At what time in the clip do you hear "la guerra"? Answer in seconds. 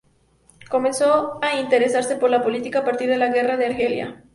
3.19-3.55